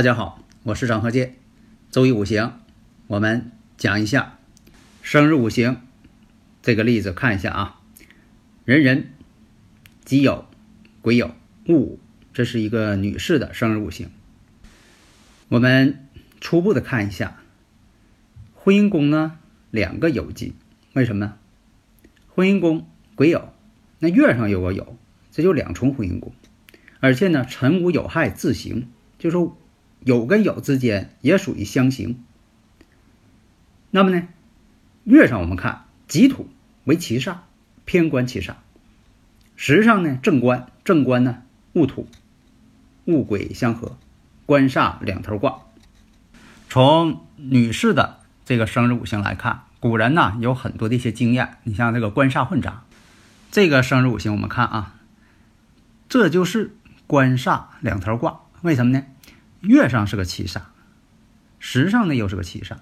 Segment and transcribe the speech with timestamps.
[0.00, 1.34] 大家好，我是张和建。
[1.90, 2.58] 周易五行，
[3.06, 4.38] 我们讲一下
[5.02, 5.82] 生日五行
[6.62, 7.80] 这个例子，看一下啊。
[8.64, 9.10] 人人、
[10.02, 10.44] 己酉、
[11.02, 11.32] 癸酉、
[11.66, 11.98] 戊，
[12.32, 14.08] 这是一个女士的生日五行。
[15.50, 16.08] 我们
[16.40, 17.42] 初步的看一下，
[18.54, 19.36] 婚姻宫呢
[19.70, 20.54] 两个酉金，
[20.94, 21.36] 为什么呢？
[22.34, 23.50] 婚姻宫癸酉，
[23.98, 24.86] 那月上有个酉，
[25.30, 26.32] 这就两重婚姻宫，
[27.00, 28.88] 而且呢辰午有害自刑，
[29.18, 29.58] 就说。
[30.04, 32.22] 有跟有之间也属于相刑。
[33.90, 34.28] 那么呢，
[35.04, 36.48] 月上我们看己土
[36.84, 37.38] 为其煞，
[37.84, 38.54] 偏官其煞。
[39.56, 42.08] 时上呢正官，正官呢戊土，
[43.04, 43.98] 戊癸相合，
[44.46, 45.60] 官煞两头挂。
[46.68, 51.58] 从女士的这个生日五行来看，古人呢有很多的一些经验。
[51.64, 52.84] 你像这个官煞混杂，
[53.50, 54.94] 这个生日五行我们看啊，
[56.08, 58.40] 这就是官煞两头挂。
[58.62, 59.04] 为什么呢？
[59.60, 60.62] 月上是个七煞，
[61.58, 62.76] 时上呢又是个七煞。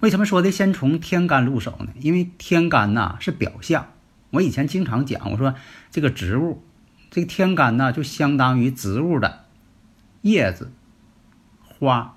[0.00, 1.88] 为什么说的先从天干入手呢？
[1.98, 3.86] 因为天干呐是表象。
[4.30, 5.54] 我以前经常讲，我说
[5.90, 6.62] 这个植物，
[7.10, 9.44] 这个天干呢就相当于植物的
[10.20, 10.70] 叶子、
[11.62, 12.16] 花。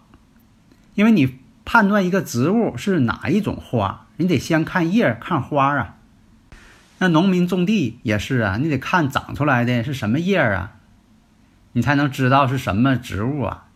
[0.95, 5.95] 因为你判断一个植物是哪一种花，你得先看叶看花啊。
[6.97, 10.73] 那农民种地也是啊，你得看长出来的是什么叶啊，
[11.71, 13.67] 你才能知道是什么植物啊。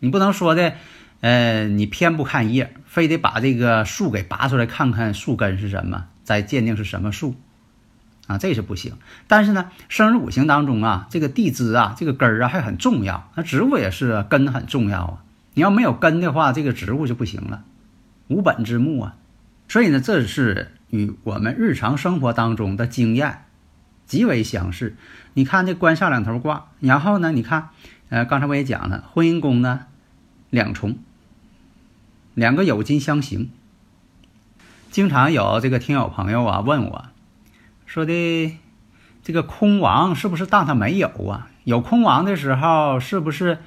[0.00, 0.74] 你不能说的，
[1.20, 7.34] 呃，你偏不看叶，非得把这个树给拔出来看看树根是什么，再鉴定是什么树，
[8.28, 8.94] 啊，这是不行。
[9.26, 13.30] 但是呢，生日五行当中啊，这个地支啊，这个根儿啊还很重要。
[13.34, 15.24] 那植物也是根很重要啊。
[15.54, 17.64] 你要没有根的话，这个植物就不行了，
[18.28, 19.16] 无本之木啊。
[19.66, 23.46] 所以呢，这是与我们日常生活当中的经验
[24.06, 24.94] 极为相似。
[25.34, 27.70] 你看这官煞两头挂，然后呢，你看，
[28.08, 29.86] 呃，刚才我也讲了，婚姻宫呢。
[30.50, 30.98] 两重，
[32.34, 33.50] 两个有金相刑。
[34.90, 37.06] 经常有这个听友朋友啊问我，
[37.84, 38.56] 说的
[39.22, 41.50] 这个空亡是不是当他没有啊？
[41.64, 43.58] 有空亡的时候是不是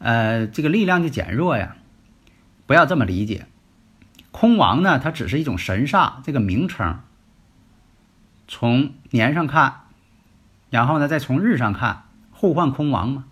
[0.00, 1.76] 呃这个力量就减弱呀？
[2.66, 3.46] 不要这么理解，
[4.32, 6.98] 空亡呢它只是一种神煞这个名称。
[8.48, 9.82] 从年上看，
[10.70, 13.24] 然后呢再从日上看，互换空亡嘛。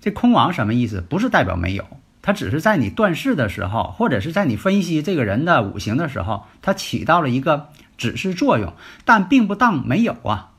[0.00, 1.00] 这空亡什么意思？
[1.00, 1.86] 不是代表没有。
[2.22, 7.68] 它只是在你断事的时候，或者是在你分析这个人的五行的时候，它起到了一个
[7.98, 8.72] 指示作用，
[9.04, 10.50] 但并不当没有啊。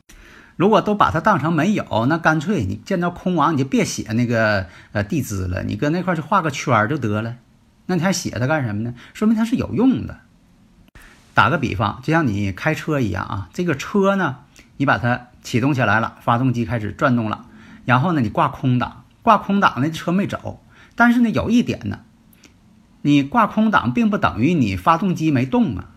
[0.56, 7.34] 如果都把它当成没有，那干脆你见到空亡你就别写那个呃地支了，你搁那块就画个圈就得了。
[7.86, 8.94] 那你还写它干什么呢？
[9.14, 10.18] 说明它是有用的。
[11.34, 14.36] 打个比方，就像你开车一样啊，这个车呢，
[14.76, 17.46] 你把它启动起来了，发动机开始转动了，
[17.84, 20.60] 然后呢，你挂空挡，挂空挡那车没走。
[20.96, 22.00] 但是呢，有一点呢，
[23.02, 25.90] 你挂空挡并不等于你发动机没动啊，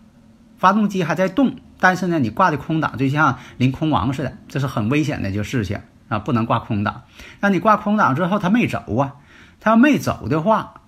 [0.56, 1.56] 发动机还在动。
[1.80, 5.78] 但是呢，你挂的空挡就像临空亡似的，这是很危险的就事情
[6.08, 7.02] 啊，不能挂空挡。
[7.38, 9.14] 那你挂空挡之后，它没走啊，
[9.60, 10.80] 它要没走的话，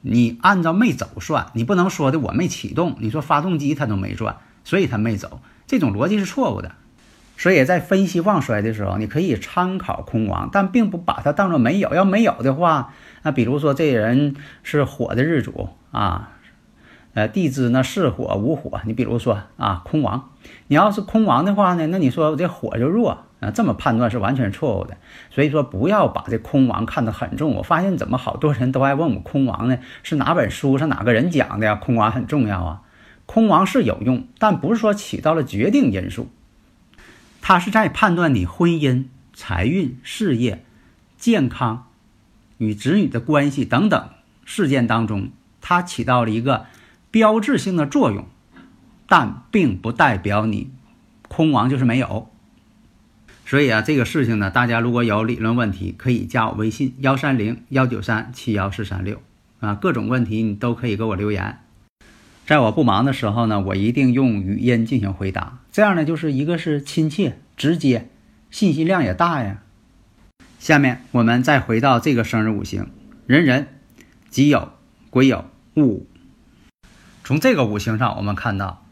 [0.00, 6.72] 你按照没走算，你不能说的我没启动，你说发动机它都没转，所以它没走，这种逻辑是错误的。
[7.36, 11.94] 所以在分析旺衰的时候，你可以参考空亡，但并不把它当做没有。
[11.94, 16.30] 要没有的话，那比如说这人是火的日主啊，
[17.12, 20.30] 呃，地支呢是火无火，你比如说啊空亡，
[20.68, 24.96] 你要是空亡的话呢，那你说我这火就弱啊，这么判断是完全错误的。
[25.30, 27.54] 所以说不要把这空亡看得很重。
[27.54, 29.78] 我发现怎么好多人都爱问我空亡呢？
[30.02, 31.74] 是哪本书是哪个人讲的呀？
[31.74, 32.80] 空亡很重要啊，
[33.26, 36.30] 空亡是有用，但不是说起到了决定因素。
[37.48, 40.64] 它是在判断你婚姻、财运、事业、
[41.16, 41.86] 健康
[42.58, 44.10] 与子女的关系等等
[44.44, 46.66] 事件当中，它起到了一个
[47.12, 48.26] 标志性的作用，
[49.06, 50.72] 但并不代表你
[51.28, 52.28] 空亡就是没有。
[53.44, 59.22] 所以啊，这个事情呢，大家如果有理论问题，可以加我微信幺三零幺九三七幺四三六
[59.60, 61.60] 啊，各种问题你都可以给我留言。
[62.46, 65.58] 在我不忙的时候呢，我一定用语音进行回答。
[65.72, 68.08] 这样呢，就是一个是亲切直接，
[68.52, 69.64] 信息量也大呀。
[70.60, 72.88] 下面我们再回到这个生日五行：
[73.26, 73.66] 人人、
[74.30, 74.68] 己酉、
[75.10, 75.42] 癸酉、
[75.74, 76.06] 戊午。
[77.24, 78.86] 从这个五行上，我们看到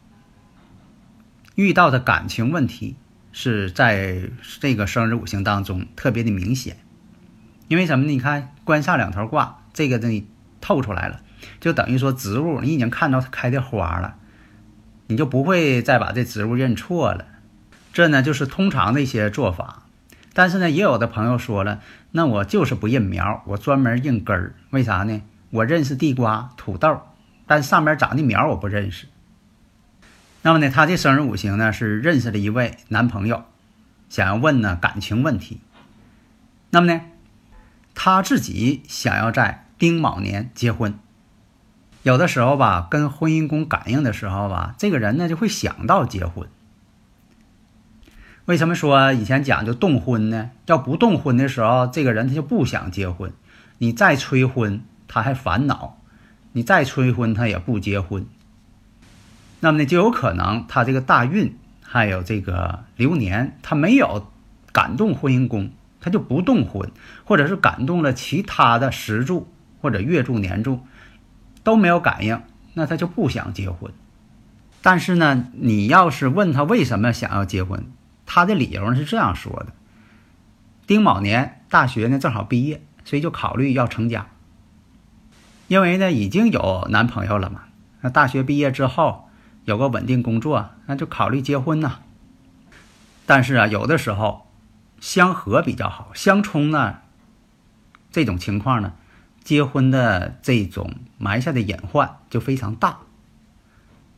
[1.55, 2.97] 遇到的感情问题
[3.31, 6.75] 是在这个生日五行当中特别的明显。
[7.69, 8.11] 因为什么呢？
[8.11, 10.27] 你看官煞两头挂，这个东西
[10.59, 11.21] 透出来了。
[11.59, 14.15] 就等于说植物，你已经看到它开的花了，
[15.07, 17.25] 你就不会再把这植物认错了。
[17.93, 19.83] 这呢就是通常的一些做法。
[20.33, 21.79] 但是呢，也有的朋友说了，
[22.11, 24.55] 那我就是不认苗，我专门认根儿。
[24.71, 25.21] 为啥呢？
[25.51, 26.99] 我认识地瓜、土豆，
[27.47, 29.07] 但上面长的苗我不认识。
[30.41, 33.45] 那么呢，他这生日五行呢是认识了一位男朋友，
[34.09, 35.61] 想要问呢感情问题。
[36.71, 37.01] 那么呢，
[37.93, 40.99] 他自己想要在丁卯年结婚。
[42.05, 46.47] 有的时候吧，跟婚姻宫感应的时候吧，这个人呢就会想到结婚。
[48.45, 50.51] 为什么说以前讲究动婚呢？
[50.67, 53.33] 要不动婚的时候，这个人他就不想结婚。
[53.79, 55.97] 你再催婚，他还烦恼；
[56.51, 58.27] 你再催婚，他也不结婚。
[59.61, 64.27] 那么呢，就有可能他这个大运还有这个流年，他没有
[64.71, 66.91] 感动婚姻宫，他就不动婚，
[67.23, 69.47] 或者是感动了其他的时柱
[69.81, 70.81] 或者月柱年柱。
[71.65, 72.41] 都没有感应，
[72.75, 73.91] 那他就不想结婚。
[74.83, 77.91] 但是呢，你要是问他为什么想要结婚，
[78.27, 79.73] 他的理由是这样说的：
[80.85, 84.27] 丁卯年大学呢正好毕业，所以就考虑要成家。
[85.67, 87.61] 因为呢已经有男朋友了嘛，
[88.01, 89.27] 那大学毕业之后
[89.63, 92.01] 有个稳定工作，那就考虑结婚呐。
[93.25, 94.51] 但是啊，有的时候
[94.99, 96.97] 相合比较好，相冲呢，
[98.11, 98.93] 这种情况呢。
[99.45, 102.97] 结婚的这种埋下的隐患就非常大，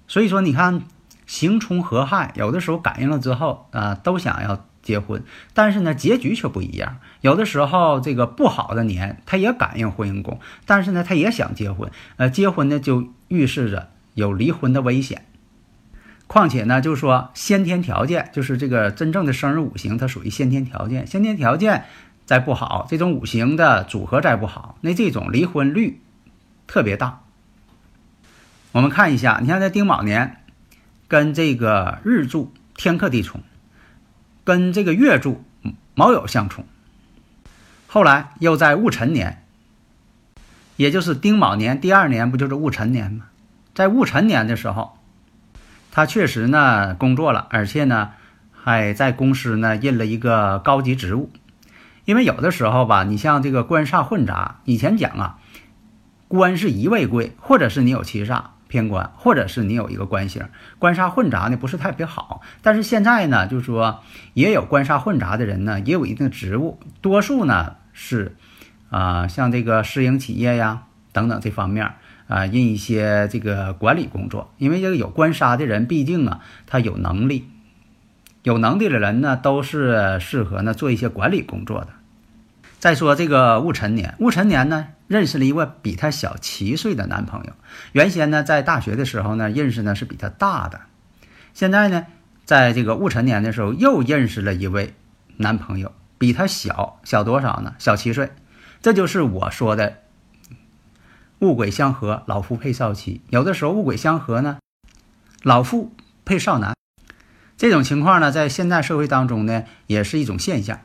[0.07, 0.83] 所以说你看
[1.25, 5.21] 刑冲合害，有的时候感应了之后啊，都想要结婚，
[5.53, 6.99] 但是呢结局却不一样。
[7.19, 15.25] 有的时候这个不好的年，他也感应婚姻宫，但是呢他也想结婚，呃，结婚呢就预示着有离婚的危险。
[16.27, 21.85] 况且呢，就是说先天条件，就是这个真正的生日五行，它属于先天条件，先天条件。
[22.27, 26.01] 再不好，这种五行的组合再不好，那这种离婚率
[26.67, 27.21] 特别大。
[28.73, 30.43] 我们看一下，你看在丁卯年，
[31.07, 33.41] 跟这个日柱天克地冲，
[34.43, 35.41] 跟这个月柱
[35.95, 36.65] 卯酉相冲，
[37.87, 39.45] 后来又在戊辰年，
[40.75, 43.27] 也就是丁卯年第二年，不就是戊辰年吗？
[43.73, 44.97] 在戊辰年的时候，
[45.91, 48.11] 他确实呢工作了，而且呢
[48.51, 51.31] 还在公司呢任了一个高级职务。
[52.07, 55.39] 因为有的时候吧，你像这个官煞混杂，以前讲啊，
[56.29, 60.45] 官是一位贵，或者是你有七煞偏官，或者是你有一个官星，
[60.79, 62.39] 官煞混杂呢不是特别好。
[62.61, 63.99] 但是现在呢，就是说
[64.33, 68.37] 也有官煞混杂的人呢，也有一定职务，多数呢是
[68.89, 71.91] 啊，像这个私营企业呀等等这方面
[72.29, 74.53] 啊，任一些这个管理工作。
[74.57, 77.49] 因为这个有官杀的人，毕竟啊，他有能力，
[78.43, 81.89] 有能力的人呢，都是适合呢做一些管理工作的。
[82.79, 87.53] 再说这个戊辰年，戊辰年呢，认识了一位比他小七岁的男朋友。
[87.91, 90.81] 原先呢，在大学的时候呢，认识呢是比他大的。
[91.53, 92.05] 现在呢，
[92.45, 94.93] 在这个戊辰年的时候，又认识了一位
[95.37, 97.73] 男朋友，比他小小多少呢？
[97.79, 98.29] 小七岁。
[98.79, 100.03] 这就是我说的
[101.39, 103.21] 戊癸相合，老夫配少妻。
[103.31, 104.59] 有的时候戊癸相合呢，
[105.41, 106.75] 老妇配少男。
[107.57, 110.79] 这种情况呢，在现代社会当中呢，也是一种现象。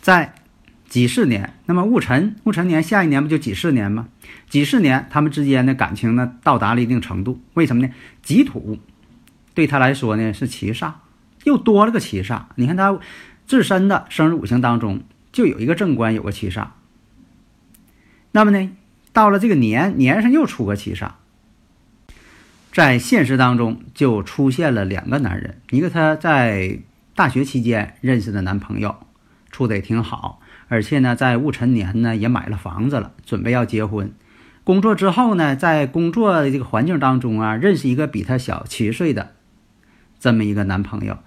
[0.00, 0.34] 在
[0.88, 4.08] 己巳年，那么戊辰，戊辰年下一年不就己巳年吗？
[4.48, 7.40] 己巳年，他们之间的感情呢，到达了一定程度。
[7.54, 7.92] 为什么呢？
[8.22, 8.78] 己土
[9.52, 10.92] 对他来说呢是七煞，
[11.44, 12.44] 又多了个七煞。
[12.54, 12.98] 你看他
[13.46, 15.02] 自身的生日五行当中
[15.32, 16.68] 就有一个正官，有个七煞。
[18.32, 18.70] 那么呢，
[19.12, 21.12] 到了这个年年上又出个七煞，
[22.72, 26.78] 在现实当中就出现了两个男人，一个他在
[27.14, 28.94] 大学期间认识的男朋友，
[29.50, 30.40] 处的也挺好。
[30.68, 34.12] 而且呢，在戊辰年呢，也买了房子了，准备要结婚。
[34.64, 39.32] 工作之后呢，在工作的这个环境当中啊，认识一个比他小七岁的
[40.18, 41.18] 这么一个男朋友，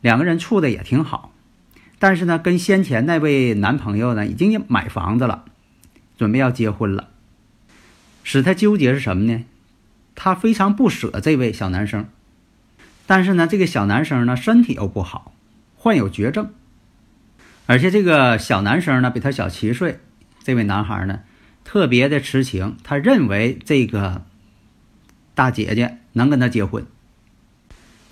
[0.00, 1.32] 两个人处的也挺好。
[1.98, 5.44] 但是呢，跟先前那位男朋友呢，已经买房子了，
[6.16, 7.08] 准备要结婚了。
[8.22, 9.44] 使他纠结是什么呢？
[10.14, 12.06] 他非常不舍这位小男生，
[13.06, 15.32] 但是呢，这个小男生呢，身体又不好，
[15.74, 16.50] 患有绝症。
[17.68, 20.00] 而且这个小男生呢，比他小七岁。
[20.42, 21.20] 这位男孩呢，
[21.64, 22.78] 特别的痴情。
[22.82, 24.24] 他认为这个
[25.34, 26.86] 大姐姐能跟他结婚。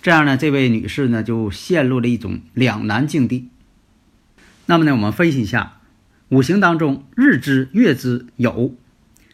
[0.03, 3.49] 这样呢，这位女士呢就陷入了一种两难境地。
[4.67, 5.79] 那么呢，我们分析一下
[6.29, 8.73] 五行当中日支、月支酉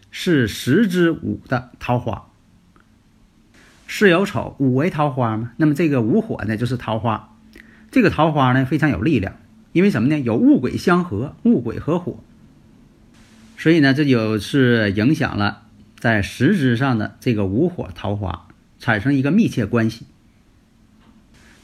[0.09, 2.29] 是十之五的桃花，
[3.87, 5.51] 巳酉丑五为桃花嘛。
[5.57, 7.35] 那么这个午火呢就是桃花，
[7.91, 9.35] 这个桃花呢非常有力量，
[9.73, 10.17] 因为什么呢？
[10.19, 12.19] 有戊癸相合，戊癸合火，
[13.57, 15.63] 所以呢这就是影响了
[15.99, 18.47] 在实质上的这个午火桃花
[18.79, 20.05] 产生一个密切关系。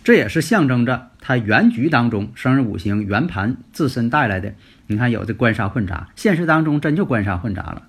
[0.03, 4.55] 这也是象征着他原局当中生日五行圆盘自身带来的。
[4.87, 7.83] 你看，有这官杀混杂，现实当中真就官杀混杂了。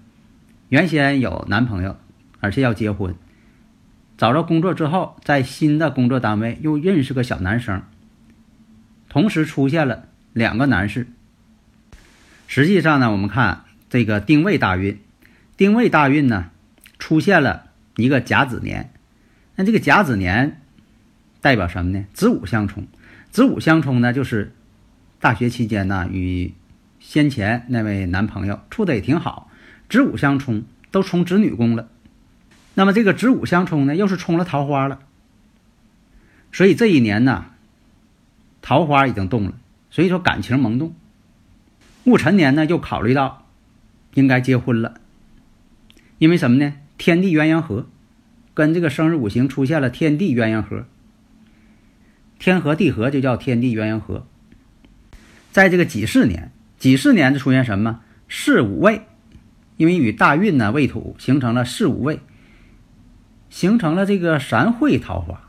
[0.68, 1.96] 原先有男朋友，
[2.40, 3.14] 而且要结婚，
[4.18, 7.80] 找着工作之后，在新的工作单位又认识个小男生，
[9.08, 10.08] 同时出现了
[10.40, 11.06] 两个男士。
[12.48, 14.98] 实际上呢，我们看这个丁未大运，
[15.56, 16.50] 丁未大运呢
[16.98, 18.90] 出现了一个甲子年，
[19.54, 20.56] 那这个甲子年。
[21.42, 22.04] 代表什么呢？
[22.12, 22.86] 子午相冲，
[23.30, 24.52] 子午相冲呢，就是
[25.20, 26.52] 大学期间呢，与
[26.98, 29.50] 先前那位男朋友处的也挺好，
[29.88, 31.88] 子午相冲，都冲子女宫了。
[32.74, 35.00] 那么这个子午相冲呢，又是冲了桃花了。
[36.52, 37.46] 所以这一年呢，
[38.60, 39.54] 桃花已经动了，
[39.90, 40.94] 所以说感情萌动。
[42.04, 43.46] 戊辰年呢，又考虑到
[44.14, 45.00] 应该结婚了，
[46.18, 46.74] 因为什么呢？
[46.96, 47.86] 天地鸳鸯合，
[48.54, 50.86] 跟这个生日五行出现了天地鸳鸯合。
[52.38, 54.26] 天合地合就叫天地鸳鸯合。
[55.52, 59.02] 在这个己巳年，己巳年就出现什么巳午未，
[59.76, 62.20] 因为与大运呢未土形成了巳午未，
[63.50, 65.48] 形成了这个三会桃花。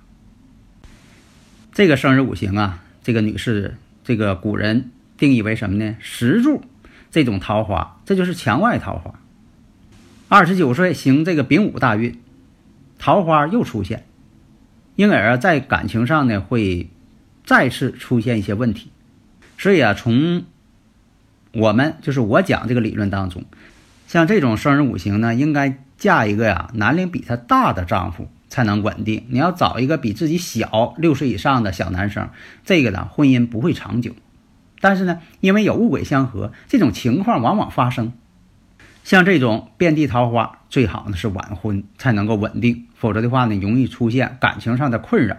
[1.71, 5.95] 这个生日五行啊，这个女士，这个古人定义为什么呢？
[5.99, 6.63] 石柱
[7.11, 9.19] 这种桃花，这就是墙外桃花。
[10.27, 12.19] 二十九岁行这个丙午大运，
[12.97, 14.05] 桃花又出现。
[14.95, 16.89] 因而，在感情上呢，会
[17.45, 18.91] 再次出现一些问题。
[19.57, 20.45] 所以啊，从
[21.53, 23.45] 我们就是我讲这个理论当中，
[24.07, 29.25] 像这种生人五行呢，应该嫁一个呀年龄比他大的丈夫才能稳定。
[29.29, 32.29] 你要找一个比自己小六岁以上的小男生，
[32.65, 34.11] 这个呢，婚姻不会长久。
[34.81, 38.11] 但是呢，因为有物鬼相合，这种情况往往发生。
[39.03, 45.37] 像这种遍地桃花，最好呢是晚婚才能够稳定，否则的话呢，容易出现感情上的困扰。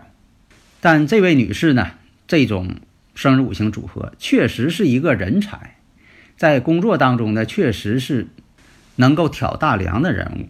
[0.80, 1.90] 但这位女士呢，
[2.26, 2.76] 这种
[3.14, 5.76] 生日五行组合确实是一个人才，
[6.36, 8.28] 在工作当中呢，确实是
[8.96, 10.48] 能够挑大梁的人物。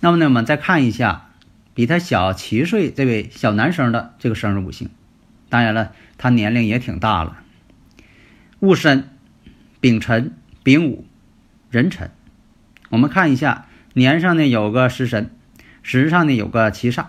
[0.00, 1.30] 那么呢，我们再看一下
[1.74, 4.90] 比他小七岁这位小男生的这个生日五行，
[5.48, 7.42] 当然了，他年龄也挺大了。
[8.58, 9.08] 戊申、
[9.80, 11.06] 丙辰、丙午。
[11.72, 12.10] 壬辰，
[12.88, 15.30] 我们看一下年上呢有个食神，
[15.84, 17.06] 时上呢有个七煞。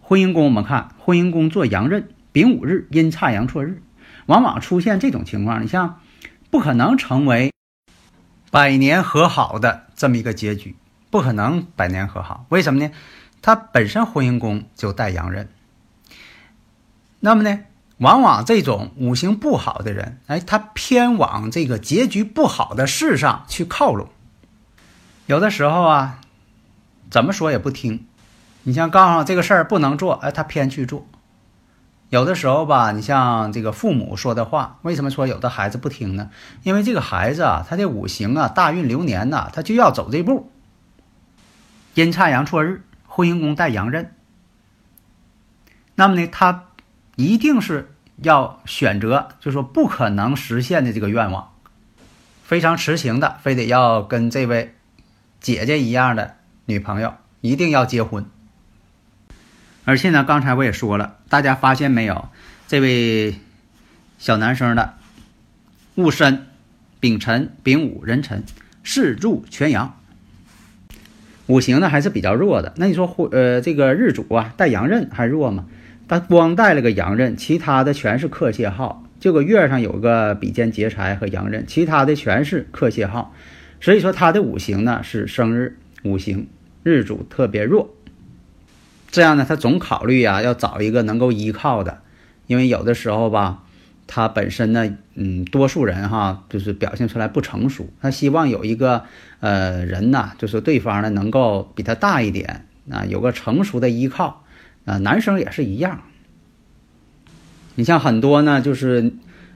[0.00, 3.80] 婚姻宫我们看婚姻宫做阳刃，丙午日阴差阳错日，
[4.26, 5.62] 往往出现这种情况。
[5.62, 6.00] 你像
[6.50, 7.52] 不可能成为
[8.50, 10.74] 百年和好的这么一个结局，
[11.12, 12.46] 不可能百年和好。
[12.48, 12.90] 为什么呢？
[13.42, 15.48] 他本身婚姻宫就带阳刃，
[17.20, 17.60] 那么呢？
[17.98, 24.08] 往往这种五行不好的人，哎，他偏往这个结局不好的事上去靠拢。
[25.26, 26.20] 有的时候啊，
[27.10, 28.06] 怎么说也不听。
[28.62, 31.06] 你像告诉这个事儿不能做，哎，他偏去做。
[32.08, 36.30] 有的时候吧，你像这个父母说的话，为什么说有的孩子不听呢？
[36.62, 40.51] 因为这个孩子啊，他的五行啊，大运流年呐，他就要走这步。
[41.94, 44.14] 阴差阳错日，婚姻宫带阳刃，
[45.94, 46.66] 那么呢，他
[47.16, 47.88] 一定是。
[48.18, 51.54] 要选择，就说不可能实现的这个愿望，
[52.44, 54.76] 非常痴情的，非得要跟这位
[55.40, 58.24] 姐姐一样的女朋友，一定要结婚。
[59.84, 62.28] 而且呢，刚才我也说了，大家发现没有，
[62.68, 63.40] 这位
[64.18, 64.94] 小男生的
[65.96, 66.46] 戊申、
[67.00, 68.44] 丙辰、丙午、壬辰
[68.84, 69.98] 四柱全阳，
[71.52, 72.72] 五行呢还是比较弱的。
[72.76, 75.66] 那你说，呃，这个日主啊带阳刃还弱吗？
[76.08, 79.04] 他光带了个阳刃，其他的全是克泄号。
[79.20, 83.34] 这个月上有个比肩劫财和阳刃，其他的全是克泄号。
[83.82, 86.46] 所以说他的五行呢是生日五行，
[86.84, 87.94] 日主特别弱。
[89.10, 91.98] 这样呢，他总考虑呀要找一个能够依靠的，
[92.46, 93.62] 因为有的时候吧，
[94.06, 99.04] 他本身呢，嗯，多数人哈就是表现出来不成熟，他希望有一个
[99.40, 104.44] 呃人呐，就是对方呢能够比他大一点啊，有个成熟的依靠。
[104.84, 106.02] 啊，男生也是一样。
[107.76, 109.12] 你像很多呢，就是，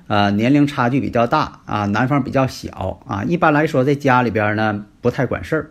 [0.06, 3.24] 呃，年龄差距比较大啊，男方比较小啊。
[3.24, 5.70] 一般来说，在家里边呢，不太管事儿。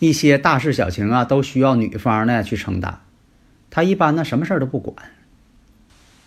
[0.00, 3.00] 一些大事小情啊，都需要女方呢去承担。
[3.70, 4.94] 他一般呢什么事儿都不管，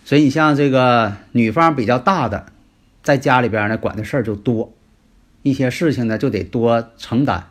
[0.08, 2.46] 所以你像这个女方比较大的，
[3.02, 4.72] 在家里边呢管的事儿就多，
[5.42, 7.50] 一些事情呢就得多承担。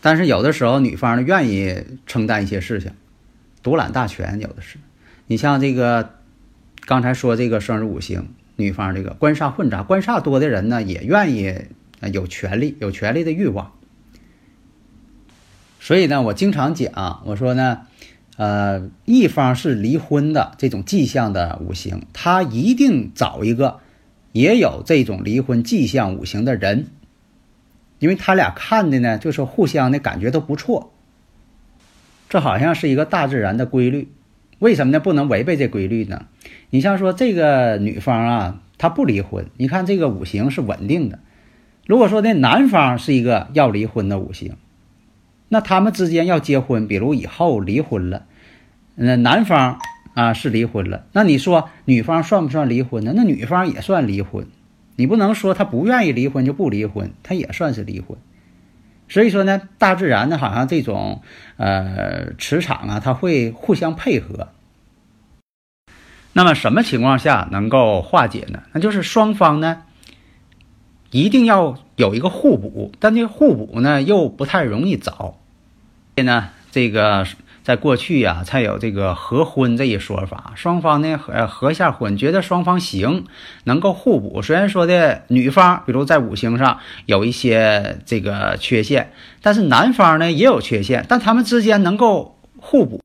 [0.00, 2.92] 但是有的时候女方呢愿意承担一些事情，
[3.60, 4.78] 独揽大权有的是。
[5.26, 6.10] 你像这个
[6.86, 11.56] 刚才说这个生日五行，女方这个官煞混杂，官煞多的人呢也愿意
[12.12, 13.72] 有权利，有权利的欲望。
[15.80, 17.80] 所以呢，我经常讲，我说呢。
[18.36, 23.78] 呃，一方是离婚的这种迹象的五行，他一定找一个
[24.32, 26.86] 也有这种离婚迹象五行的人，
[28.00, 30.92] 因为他俩看的呢，就是互相的感觉都不错。
[32.28, 34.08] 这好像是一个大自然的规律，
[34.58, 34.98] 为什么呢？
[34.98, 36.26] 不能违背这规律呢？
[36.70, 41.20] 你像说这个女方啊，她不离婚，你看这个五行是稳定的。
[41.86, 44.56] 如果说那男方是一个要离婚的五行。
[45.54, 48.26] 那他们之间要结婚，比如以后离婚了，
[48.96, 49.78] 那男方
[50.14, 53.12] 啊是离婚了，那你说女方算不算离婚呢？
[53.14, 54.48] 那女方也算离婚，
[54.96, 58.18] 你不能说他不愿意离婚就不离婚，他也算是离婚。
[59.08, 61.22] 所以说呢，大自然呢好像这种
[61.56, 64.48] 呃磁场啊，它会互相配合。
[66.32, 68.64] 那么什么情况下能够化解呢？
[68.72, 69.84] 那就是双方呢
[71.12, 71.78] 一定要。
[71.96, 75.38] 有一个互补，但这互补呢又不太容易找。
[76.16, 77.26] 所以呢，这个
[77.64, 80.52] 在过去呀才有这个合婚这一说法。
[80.54, 83.24] 双方呢合合下婚，觉得双方行，
[83.64, 84.42] 能够互补。
[84.42, 93.00] 虽然说的女方比如在五行上有一些这个缺陷，但是男方呢也有缺陷，但他们之间能够互补。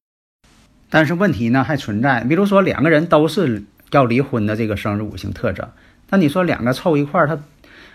[0.92, 5.68] 但是问题呢还存在，比如说两个人都是要离婚的这个生日五行特征，
[6.10, 7.40] 那你说两个凑一块儿，他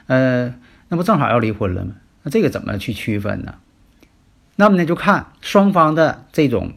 [0.07, 0.55] 呃。
[0.91, 1.93] 那不正好要离婚了吗？
[2.23, 3.55] 那这个怎么去区分呢？
[4.57, 6.73] 那么呢，就看双方的这种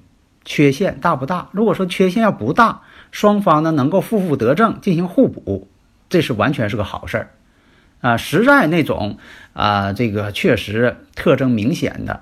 [0.45, 1.49] 缺陷大不大。
[1.52, 5.67] 如果说缺陷要不大，双方呢能够负负得正，进行互补，
[6.10, 7.30] 这是完全是个好事儿
[8.02, 8.17] 啊。
[8.17, 9.17] 实在那种
[9.54, 12.21] 啊，这个确实特征明显的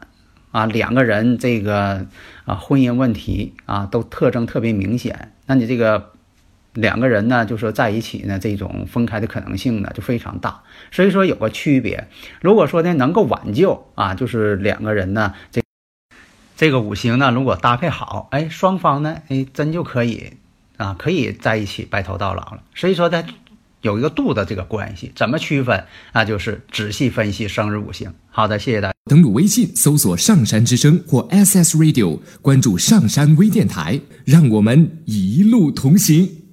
[0.51, 2.06] 啊，两个人这个
[2.45, 6.14] 啊婚姻问题啊都特征特别明显，那你这个。
[6.75, 10.61] 两个人呢，就说在一起呢，这种分开的可能性呢就非常大。
[10.91, 12.07] 所以说有个区别。
[12.41, 15.61] 如果说呢能够挽救啊，就是两个人呢，这
[16.55, 20.33] 这个五行呢如果搭配好，哎，双方呢，哎，真就可以
[20.77, 22.61] 啊，可以在一起白头到老了。
[22.75, 23.23] 所以说呢，
[23.81, 25.83] 有一个度的这个关系，怎么区分？
[26.11, 28.13] 那就是仔细分析生日五行。
[28.29, 28.93] 好的，谢谢大家。
[29.09, 36.44] 登录微信搜索“上山之声”或 SS Radio，关注上山微电台，让我们一路同行。